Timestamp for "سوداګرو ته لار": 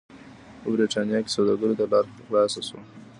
1.37-2.05